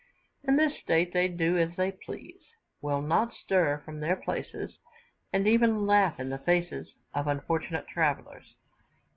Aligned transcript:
In 0.47 0.55
this 0.55 0.73
state 0.79 1.13
they 1.13 1.27
do 1.27 1.59
as 1.59 1.75
they 1.75 1.91
please, 1.91 2.41
will 2.81 3.03
not 3.03 3.35
stir 3.35 3.83
from 3.85 3.99
their 3.99 4.15
places, 4.15 4.79
and 5.31 5.47
even 5.47 5.85
laugh 5.85 6.19
in 6.19 6.31
the 6.31 6.39
faces 6.39 6.87
of 7.13 7.25
the 7.25 7.31
unfortunate 7.33 7.87
travellers. 7.87 8.55